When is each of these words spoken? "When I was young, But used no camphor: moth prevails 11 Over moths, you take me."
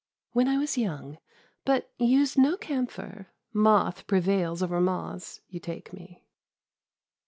"When 0.33 0.47
I 0.47 0.57
was 0.57 0.79
young, 0.79 1.19
But 1.63 1.93
used 1.99 2.35
no 2.35 2.57
camphor: 2.57 3.27
moth 3.53 4.07
prevails 4.07 4.63
11 4.63 4.75
Over 4.77 4.81
moths, 4.83 5.41
you 5.47 5.59
take 5.59 5.93
me." 5.93 6.25